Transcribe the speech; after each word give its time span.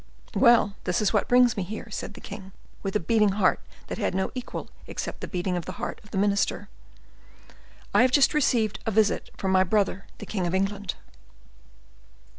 "Well, 0.33 0.73
this 0.85 0.99
is 0.99 1.13
what 1.13 1.27
brings 1.27 1.55
me 1.55 1.61
here," 1.61 1.91
said 1.91 2.15
the 2.15 2.21
king, 2.21 2.53
with 2.81 2.95
a 2.95 2.99
beating 2.99 3.27
of 3.29 3.31
the 3.33 3.37
heart 3.37 3.59
that 3.85 3.99
had 3.99 4.15
no 4.15 4.31
equal 4.33 4.71
except 4.87 5.21
the 5.21 5.27
beating 5.27 5.55
of 5.55 5.65
the 5.65 5.73
heart 5.73 6.01
of 6.03 6.09
the 6.09 6.17
minister; 6.17 6.69
"I 7.93 8.01
have 8.01 8.09
just 8.11 8.33
received 8.33 8.79
a 8.87 8.89
visit 8.89 9.29
from 9.37 9.51
my 9.51 9.63
brother, 9.63 10.07
the 10.17 10.25
king 10.25 10.47
of 10.47 10.55
England." 10.55 10.95